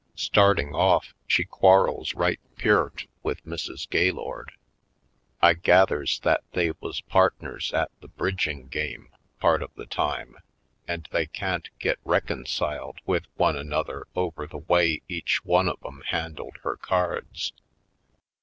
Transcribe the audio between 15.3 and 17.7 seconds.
one of 'em handled her cards.